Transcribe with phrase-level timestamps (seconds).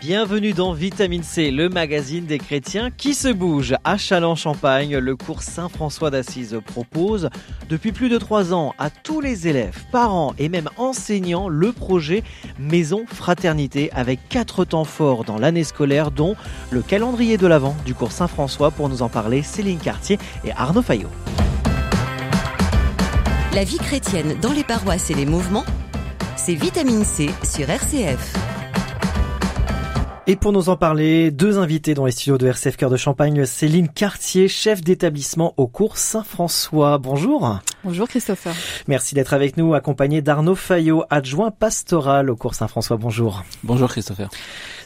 [0.00, 3.74] Bienvenue dans Vitamine C, le magazine des chrétiens qui se bouge.
[3.84, 7.28] À Châlons-Champagne, le cours Saint-François d'Assise propose
[7.68, 12.22] depuis plus de trois ans à tous les élèves, parents et même enseignants le projet
[12.58, 16.34] Maison Fraternité avec quatre temps forts dans l'année scolaire dont
[16.70, 20.80] le calendrier de l'Avent du cours Saint-François pour nous en parler Céline Cartier et Arnaud
[20.80, 21.10] Fayot.
[23.52, 25.66] La vie chrétienne dans les paroisses et les mouvements,
[26.36, 28.59] c'est Vitamine C sur RCF.
[30.30, 33.44] Et pour nous en parler, deux invités dans les studios de RCF Cœur de Champagne,
[33.46, 36.98] Céline Cartier, chef d'établissement au cours Saint-François.
[36.98, 37.58] Bonjour.
[37.82, 38.54] Bonjour Christopher.
[38.86, 42.96] Merci d'être avec nous, accompagné d'Arnaud Fayot, adjoint pastoral au cours Saint-François.
[42.96, 43.42] Bonjour.
[43.64, 44.30] Bonjour Christopher.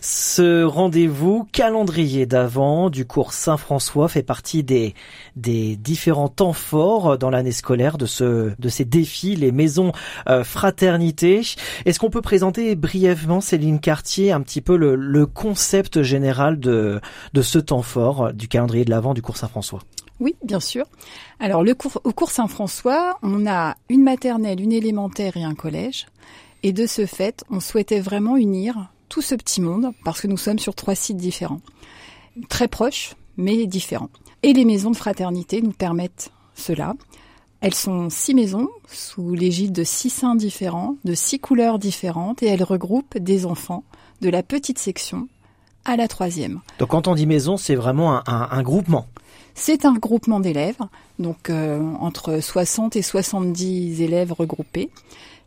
[0.06, 4.92] Ce rendez-vous calendrier d'avant du cours Saint-François fait partie des,
[5.34, 9.92] des différents temps forts dans l'année scolaire de ce, de ces défis, les maisons
[10.28, 11.40] euh, fraternité.
[11.86, 17.00] Est-ce qu'on peut présenter brièvement, Céline Cartier, un petit peu le, le concept général de,
[17.32, 19.80] de ce temps fort du calendrier de l'avant du cours Saint-François?
[20.20, 20.84] Oui, bien sûr.
[21.40, 26.08] Alors, le cours, au cours Saint-François, on a une maternelle, une élémentaire et un collège.
[26.62, 30.36] Et de ce fait, on souhaitait vraiment unir tout ce petit monde parce que nous
[30.36, 31.60] sommes sur trois sites différents.
[32.48, 34.10] Très proches, mais différents.
[34.42, 36.94] Et les maisons de fraternité nous permettent cela.
[37.60, 42.46] Elles sont six maisons sous l'égide de six saints différents, de six couleurs différentes, et
[42.46, 43.84] elles regroupent des enfants
[44.20, 45.28] de la petite section
[45.84, 46.60] à la troisième.
[46.78, 49.06] Donc quand on dit maison, c'est vraiment un, un, un groupement
[49.54, 50.80] c'est un groupement d'élèves,
[51.18, 54.90] donc euh, entre 60 et 70 élèves regroupés,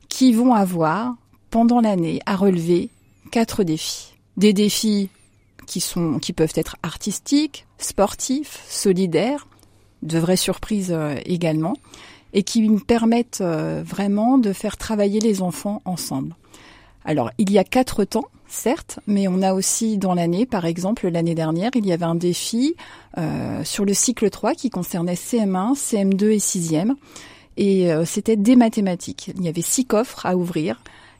[0.08, 1.16] qui vont avoir,
[1.52, 2.90] pendant l'année, à relever
[3.28, 4.14] quatre défis.
[4.38, 5.10] Des défis
[5.68, 9.48] qui, sont, qui peuvent être artistiques, sportifs, solidaires,
[10.04, 11.76] de vraies surprises euh, également,
[12.34, 16.36] et qui me permettent euh, vraiment de faire travailler les enfants ensemble.
[17.06, 21.08] Alors, il y a quatre temps, certes, mais on a aussi dans l'année, par exemple,
[21.08, 22.76] l'année dernière, il y avait un défi
[23.18, 26.94] euh, sur le cycle 3 qui concernait CM1, CM2 et 6e.
[27.60, 29.32] Et c'était des mathématiques.
[29.36, 30.80] Il y avait six coffres à ouvrir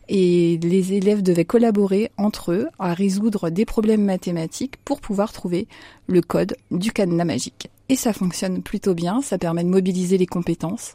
[0.10, 5.68] et les élèves devaient collaborer entre eux à résoudre des problèmes mathématiques pour pouvoir trouver
[6.08, 7.70] le code du cadenas magique.
[7.90, 10.94] Et ça fonctionne plutôt bien, ça permet de mobiliser les compétences.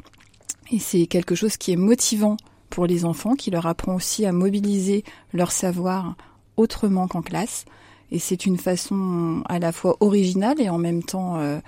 [0.70, 2.36] Et c'est quelque chose qui est motivant
[2.70, 6.16] pour les enfants, qui leur apprend aussi à mobiliser leur savoir
[6.56, 7.64] autrement qu'en classe.
[8.10, 11.58] Et c'est une façon à la fois originale et en même temps euh,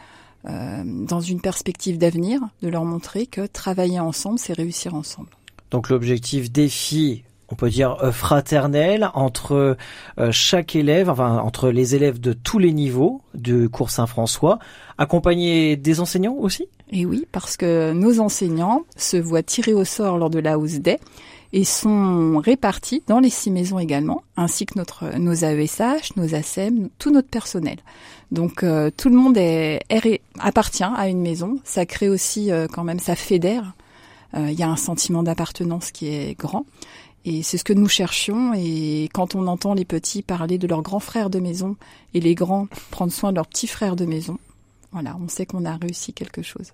[0.46, 5.30] euh, dans une perspective d'avenir de leur montrer que travailler ensemble, c'est réussir ensemble.
[5.70, 9.76] Donc l'objectif défi on peut dire euh, fraternel entre
[10.18, 14.58] euh, chaque élève, enfin entre les élèves de tous les niveaux du cours Saint-François,
[14.98, 16.68] accompagné des enseignants aussi?
[16.90, 20.74] Et oui, parce que nos enseignants se voient tirés au sort lors de la hausse
[20.74, 20.98] des
[21.52, 26.88] et sont répartis dans les six maisons également, ainsi que notre, nos AESH, nos ASEM,
[26.98, 27.76] tout notre personnel.
[28.32, 29.38] Donc euh, tout le monde
[30.40, 31.60] appartient à une maison.
[31.62, 33.74] Ça crée aussi quand même, ça fédère.
[34.36, 36.66] Il y a un sentiment d'appartenance qui est grand.
[37.24, 38.52] Et c'est ce que nous cherchions.
[38.54, 41.76] Et quand on entend les petits parler de leurs grands frères de maison
[42.12, 44.38] et les grands prendre soin de leurs petits frères de maison,
[44.92, 46.72] voilà, on sait qu'on a réussi quelque chose.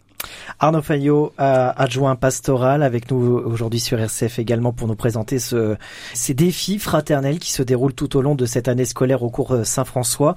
[0.58, 5.76] Arnaud Fayot, euh, adjoint pastoral, avec nous aujourd'hui sur RCF également pour nous présenter ce,
[6.12, 9.64] ces défis fraternels qui se déroulent tout au long de cette année scolaire au cours
[9.64, 10.34] Saint-François.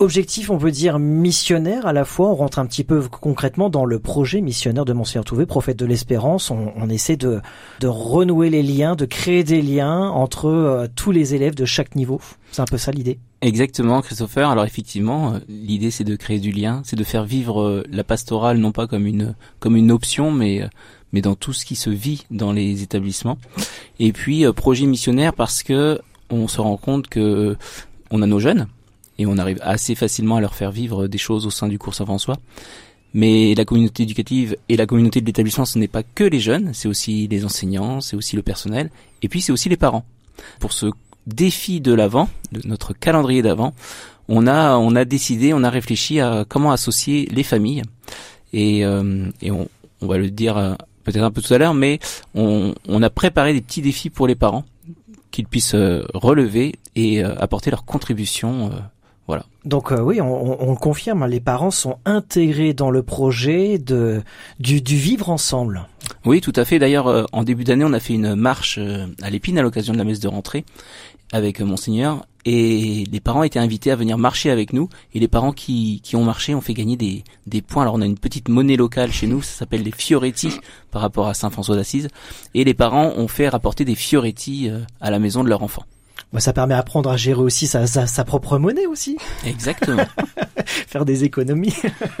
[0.00, 2.30] Objectif, on veut dire missionnaire à la fois.
[2.30, 5.84] On rentre un petit peu concrètement dans le projet missionnaire de Monseigneur Touvé, prophète de
[5.84, 6.50] l'espérance.
[6.50, 7.42] On, on, essaie de,
[7.80, 11.96] de renouer les liens, de créer des liens entre euh, tous les élèves de chaque
[11.96, 12.18] niveau.
[12.50, 13.18] C'est un peu ça l'idée.
[13.42, 14.48] Exactement, Christopher.
[14.48, 18.72] Alors effectivement, l'idée c'est de créer du lien, c'est de faire vivre la pastorale non
[18.72, 20.66] pas comme une comme une option, mais
[21.12, 23.36] mais dans tout ce qui se vit dans les établissements.
[23.98, 26.00] Et puis projet missionnaire parce que
[26.30, 27.58] on se rend compte que
[28.10, 28.66] on a nos jeunes
[29.20, 31.94] et on arrive assez facilement à leur faire vivre des choses au sein du cours
[31.94, 32.38] Saint-François.
[33.12, 36.72] Mais la communauté éducative et la communauté de l'établissement, ce n'est pas que les jeunes,
[36.72, 38.88] c'est aussi les enseignants, c'est aussi le personnel,
[39.20, 40.06] et puis c'est aussi les parents.
[40.58, 40.86] Pour ce
[41.26, 43.74] défi de l'avant, de notre calendrier d'avant,
[44.28, 47.82] on a on a décidé, on a réfléchi à comment associer les familles
[48.54, 49.68] et, euh, et on,
[50.00, 50.74] on, va le dire euh,
[51.04, 51.98] peut-être un peu tout à l'heure, mais
[52.34, 54.64] on, on, a préparé des petits défis pour les parents
[55.30, 58.72] qu'ils puissent euh, relever et apporter leur contribution
[59.30, 59.44] voilà.
[59.64, 64.24] Donc euh, oui, on, on, le confirme, les parents sont intégrés dans le projet de
[64.58, 65.86] du, du vivre ensemble.
[66.24, 66.80] Oui, tout à fait.
[66.80, 69.92] D'ailleurs, euh, en début d'année, on a fait une marche euh, à l'épine à l'occasion
[69.92, 70.64] de la messe de rentrée
[71.32, 75.52] avec monseigneur et les parents étaient invités à venir marcher avec nous et les parents
[75.52, 77.82] qui, qui ont marché ont fait gagner des, des points.
[77.82, 80.58] Alors on a une petite monnaie locale chez nous, ça s'appelle les fioretti
[80.90, 82.08] par rapport à Saint-François d'Assise
[82.54, 84.68] et les parents ont fait rapporter des fioretti
[85.00, 85.84] à la maison de leur enfant.
[86.32, 89.16] Bah, ça permet d'apprendre à gérer aussi sa, sa, propre monnaie aussi.
[89.44, 90.04] Exactement.
[90.66, 91.74] Faire des économies.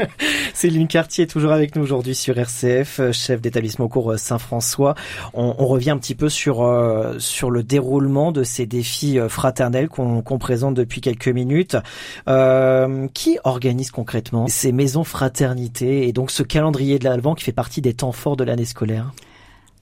[0.54, 4.96] Céline Cartier est toujours avec nous aujourd'hui sur RCF, chef d'établissement au cours Saint-François.
[5.32, 9.28] On, on, revient un petit peu sur euh, sur le déroulement de ces défis euh,
[9.28, 11.76] fraternels qu'on présente depuis quelques minutes.
[12.28, 17.52] Euh, qui organise concrètement ces maisons fraternité et donc ce calendrier de l'Alban qui fait
[17.52, 19.12] partie des temps forts de l'année scolaire?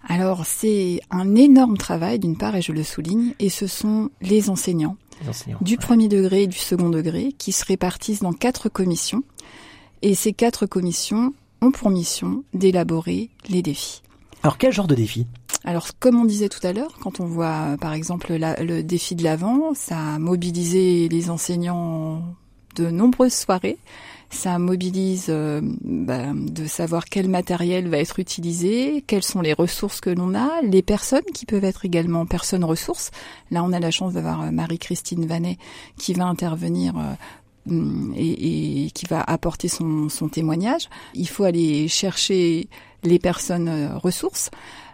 [0.08, 4.48] Alors c'est un énorme travail d'une part et je le souligne et ce sont les
[4.48, 4.96] enseignants,
[5.60, 9.22] du premier degré et du second degré qui se répartissent dans quatre commissions.
[10.00, 14.02] Et ces quatre commissions ont pour mission d'élaborer les défis.
[14.42, 15.26] Alors quel genre de défis?
[15.64, 19.24] Alors, comme on disait tout à l'heure, quand on voit par exemple le défi de
[19.24, 22.22] l'avant, ça a mobilisé les enseignants
[22.76, 23.78] de nombreuses soirées
[24.30, 30.00] ça mobilise euh, bah, de savoir quel matériel va être utilisé, quelles sont les ressources
[30.00, 33.10] que l'on a, les personnes qui peuvent être également personnes ressources.
[33.50, 35.58] Là, on a la chance d'avoir euh, Marie-Christine Vanet
[35.96, 37.14] qui va intervenir euh,
[37.70, 40.88] et, et, qui va apporter son, son témoignage.
[41.14, 42.68] Il faut aller chercher
[43.04, 44.50] les personnes ressources.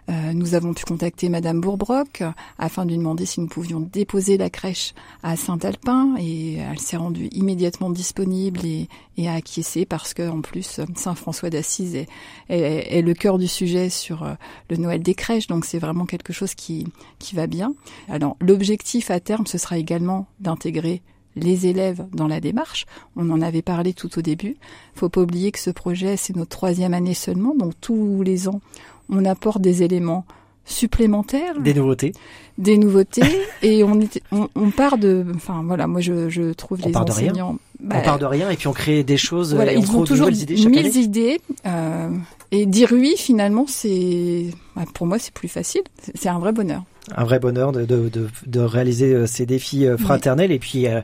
[0.07, 2.21] Euh, nous avons pu contacter Madame Bourbrock
[2.59, 6.97] afin de lui demander si nous pouvions déposer la crèche à Saint-Alpin et elle s'est
[6.97, 12.07] rendue immédiatement disponible et, et a acquiescé parce que en plus Saint-François d'Assise est,
[12.49, 14.33] est, le cœur du sujet sur euh,
[14.69, 16.85] le Noël des crèches donc c'est vraiment quelque chose qui,
[17.17, 17.73] qui va bien.
[18.07, 21.01] Alors l'objectif à terme ce sera également d'intégrer
[21.35, 22.85] les élèves dans la démarche.
[23.15, 24.55] On en avait parlé tout au début.
[24.95, 28.61] Faut pas oublier que ce projet, c'est notre troisième année seulement, donc tous les ans,
[29.09, 30.25] on apporte des éléments
[30.65, 31.59] supplémentaires.
[31.59, 32.13] Des nouveautés.
[32.57, 33.21] Des nouveautés.
[33.61, 33.99] et on,
[34.31, 37.57] on, part de, enfin voilà, moi je, je trouve on les enseignants.
[37.79, 39.53] Bah, on part de rien et puis on crée des choses.
[39.53, 41.39] Voilà, et on ils ont toujours mille idées.
[41.65, 42.09] Euh,
[42.51, 44.45] et dire oui, finalement, c'est,
[44.75, 45.81] bah, pour moi, c'est plus facile.
[46.15, 46.83] C'est un vrai bonheur
[47.15, 48.09] un vrai bonheur de, de,
[48.45, 50.51] de, réaliser euh, ces défis euh, fraternels.
[50.51, 51.01] Et puis, euh,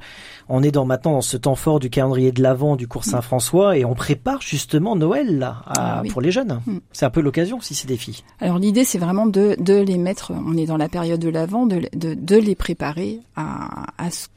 [0.50, 3.78] on est dans maintenant dans ce temps fort du calendrier de l'Avent du cours Saint-François
[3.78, 6.62] et on prépare justement Noël là ah pour les jeunes.
[6.66, 6.78] Mm.
[6.92, 8.24] C'est un peu l'occasion aussi ces défis.
[8.40, 11.66] Alors l'idée c'est vraiment de, de les mettre, on est dans la période de l'Avent,
[11.66, 14.28] de, de, de les préparer à, à ce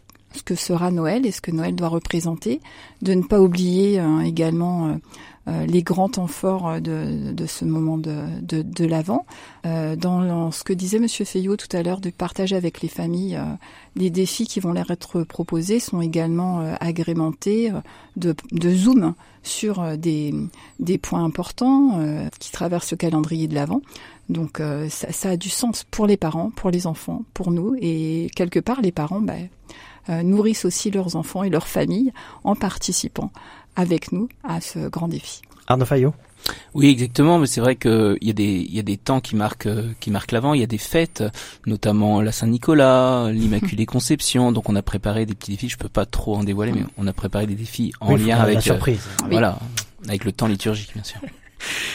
[0.44, 2.60] que sera Noël et ce que Noël doit représenter,
[3.02, 4.94] de ne pas oublier également euh,
[5.46, 9.26] les grands temps forts de, de ce moment de, de, l'avant.
[9.66, 13.36] Euh, dans ce que disait Monsieur Fayot tout à l'heure, de partager avec les familles,
[13.36, 13.44] euh,
[13.96, 17.72] les défis qui vont leur être proposés sont également agrémentés
[18.16, 20.34] de, de zoom sur des,
[20.80, 22.00] des points importants
[22.40, 23.82] qui traversent le calendrier de l'avant.
[24.30, 28.28] Donc ça, ça, a du sens pour les parents, pour les enfants, pour nous, et
[28.34, 29.48] quelque part les parents ben,
[30.08, 32.12] nourrissent aussi leurs enfants et leurs familles
[32.42, 33.30] en participant
[33.76, 35.42] avec nous à ce grand défi.
[35.66, 36.14] Arnaud Fayot
[36.74, 37.38] oui, exactement.
[37.38, 39.68] Mais c'est vrai qu'il y a des il y a des temps qui marquent
[40.00, 40.54] qui marquent l'avant.
[40.54, 41.24] Il y a des fêtes,
[41.66, 44.52] notamment la Saint-Nicolas, l'Immaculée Conception.
[44.52, 45.68] Donc on a préparé des petits défis.
[45.68, 48.54] Je peux pas trop en dévoiler, mais on a préparé des défis en lien avec
[48.54, 49.06] la euh, surprise.
[49.30, 49.58] Voilà,
[50.08, 51.20] avec le temps liturgique, bien sûr.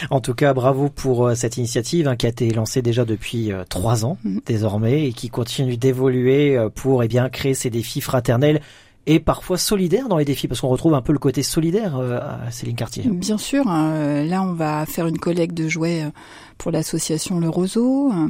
[0.09, 3.51] En tout cas, bravo pour euh, cette initiative hein, qui a été lancée déjà depuis
[3.51, 4.39] euh, trois ans mm-hmm.
[4.47, 8.61] désormais et qui continue d'évoluer pour eh bien créer ces défis fraternels
[9.05, 12.19] et parfois solidaire dans les défis, parce qu'on retrouve un peu le côté solidaire euh,
[12.19, 13.03] à Céline Cartier.
[13.07, 14.23] Bien sûr, hein.
[14.23, 16.09] là on va faire une collecte de jouets euh,
[16.57, 18.11] pour l'association Le Roseau.
[18.11, 18.27] Euh,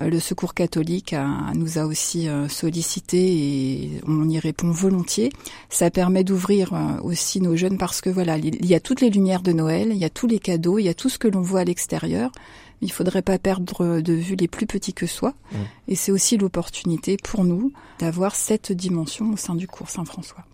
[0.00, 1.14] le Secours catholique
[1.54, 5.30] nous a aussi sollicité et on y répond volontiers.
[5.68, 6.72] Ça permet d'ouvrir
[7.04, 9.96] aussi nos jeunes parce que voilà, il y a toutes les lumières de Noël, il
[9.96, 12.32] y a tous les cadeaux, il y a tout ce que l'on voit à l'extérieur
[12.84, 15.34] il faudrait pas perdre de vue les plus petits que soi.
[15.50, 15.56] Mmh.
[15.88, 20.44] Et c'est aussi l'opportunité pour nous d'avoir cette dimension au sein du cours Saint-François.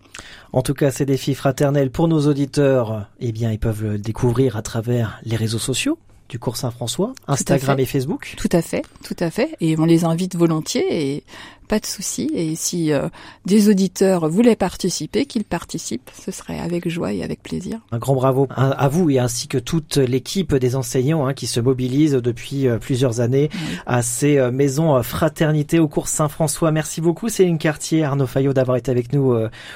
[0.53, 4.57] En tout cas, ces défis fraternels pour nos auditeurs, eh bien, ils peuvent le découvrir
[4.57, 8.35] à travers les réseaux sociaux du cours Saint-François, Instagram et Facebook.
[8.37, 9.57] Tout à fait, tout à fait.
[9.61, 11.25] Et on les invite volontiers et
[11.71, 12.29] pas de souci.
[12.35, 13.09] Et si euh,
[13.47, 16.11] des auditeurs voulaient participer, qu'ils participent.
[16.21, 17.79] Ce serait avec joie et avec plaisir.
[17.93, 21.61] Un grand bravo à vous et ainsi que toute l'équipe des enseignants hein, qui se
[21.61, 23.51] mobilisent depuis euh, plusieurs années
[23.87, 26.73] à ces euh, maisons fraternité au cours Saint-François.
[26.73, 29.33] Merci beaucoup Céline Cartier, Arnaud Fayot d'avoir été avec nous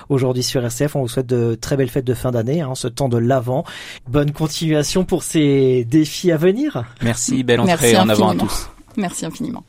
[0.09, 0.97] aujourd'hui sur RCF.
[0.97, 3.65] On vous souhaite de très belles fêtes de fin d'année, hein, ce temps de l'avant.
[4.09, 6.85] Bonne continuation pour ces défis à venir.
[7.03, 8.69] Merci, belle entrée en avant à tous.
[8.97, 9.63] Merci infiniment.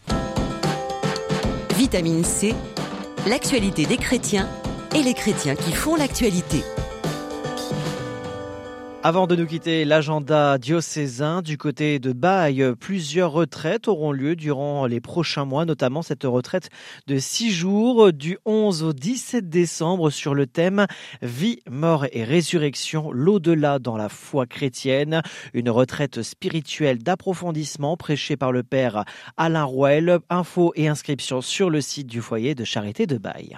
[1.77, 2.55] Vitamine C,
[3.27, 4.48] l'actualité des chrétiens
[4.96, 6.63] et les chrétiens qui font l'actualité.
[9.07, 14.88] Avant de nous quitter l'agenda diocésain du côté de Baye, plusieurs retraites auront lieu durant
[14.88, 16.69] les prochains mois, notamment cette retraite
[17.05, 20.88] de six jours du 11 au 17 décembre sur le thème
[21.21, 25.21] Vie, mort et résurrection, l'au-delà dans la foi chrétienne.
[25.53, 29.05] Une retraite spirituelle d'approfondissement prêchée par le Père
[29.38, 30.17] Alain Rouel.
[30.31, 33.55] Infos et inscriptions sur le site du foyer de charité de Baye.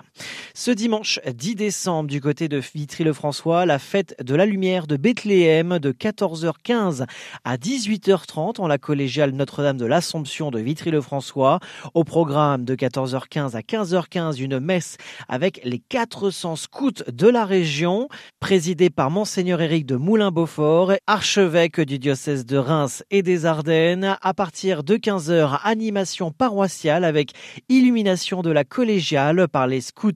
[0.54, 5.37] Ce dimanche 10 décembre du côté de Vitry-le-François, la fête de la lumière de Bethléem
[5.38, 7.06] de 14h15
[7.44, 11.60] à 18h30 en la collégiale Notre-Dame de l'Assomption de Vitry-le-François.
[11.94, 18.10] Au programme de 14h15 à 15h15, une messe avec les 400 scouts de la région,
[18.39, 24.17] présidée par Monseigneur Éric de Moulin-Beaufort, archevêque du diocèse de Reims et des Ardennes.
[24.24, 27.34] À partir de 15h, animation paroissiale avec
[27.70, 30.13] illumination de la collégiale par les scouts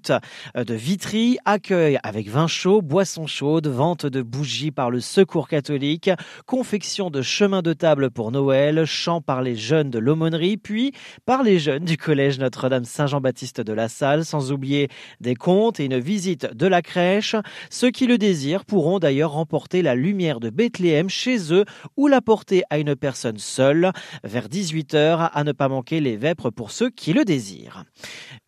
[0.55, 6.09] de Vitry, accueil avec vin chaud, boisson chaude, vente de bougies par le Secours catholique,
[6.45, 10.93] confection de chemin de table pour Noël, chant par les jeunes de l'aumônerie, puis
[11.25, 14.87] par les jeunes du collège Notre-Dame Saint-Jean-Baptiste de la Salle, sans oublier
[15.19, 17.35] des contes et une visite de la crèche.
[17.69, 21.65] Ceux qui le désirent pourront d'ailleurs remporter la lumière de Bethléem chez eux
[21.97, 23.91] ou la porter à une personne seule
[24.23, 27.83] vers 18h à ne pas manquer les vêpres pour ceux qui le désirent.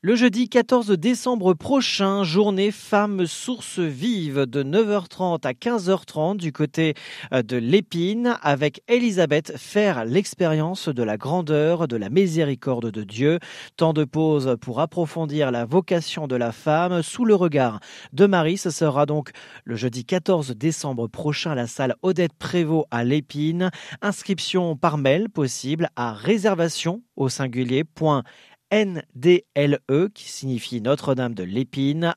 [0.01, 6.93] Le jeudi 14 décembre prochain, journée Femmes Sources Vives de 9h30 à 15h30 du côté
[7.31, 13.39] euh, de l'Épine avec Elisabeth faire l'expérience de la grandeur, de la miséricorde de Dieu.
[13.77, 17.79] Temps de pause pour approfondir la vocation de la femme sous le regard
[18.11, 18.57] de Marie.
[18.57, 19.31] Ce sera donc
[19.63, 23.71] le jeudi 14 décembre prochain à la salle Odette Prévost à l'Épine.
[24.01, 27.85] Inscription par mail possible à réservation au singulier
[28.73, 32.15] NDLE, qui signifie Notre-Dame de l'Épine,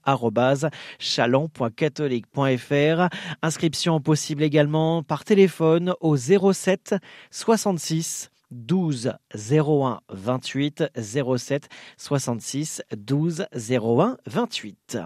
[0.98, 3.08] chalon.catholique.fr.
[3.42, 6.94] Inscription possible également par téléphone au 07
[7.30, 14.98] 66 12 01 28 07 66 12 01 28.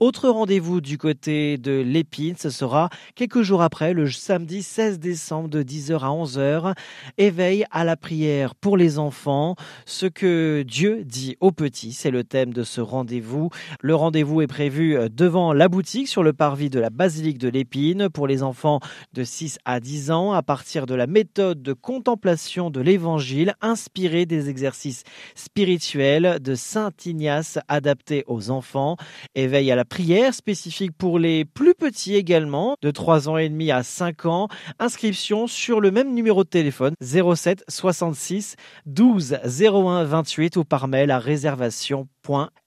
[0.00, 5.48] Autre rendez-vous du côté de l'Épine, ce sera quelques jours après, le samedi 16 décembre
[5.48, 6.74] de 10h à 11h.
[7.18, 9.56] Éveil à la prière pour les enfants.
[9.86, 13.50] Ce que Dieu dit aux petits, c'est le thème de ce rendez-vous.
[13.80, 18.08] Le rendez-vous est prévu devant la boutique sur le parvis de la basilique de l'Épine
[18.08, 18.80] pour les enfants
[19.12, 24.26] de 6 à 10 ans à partir de la méthode de contemplation de l'évangile inspiré
[24.26, 28.96] des exercices spirituels de Saint Ignace adaptés aux enfants.
[29.34, 33.70] Éveil à la prière spécifique pour les plus petits également, de 3 ans et demi
[33.70, 34.48] à 5 ans.
[34.78, 38.56] Inscription sur le même numéro de téléphone 07 66
[38.86, 42.08] 12 01 28 ou par mail à réservation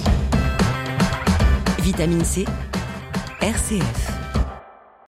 [1.79, 2.45] Vitamine C,
[3.41, 4.18] RCF.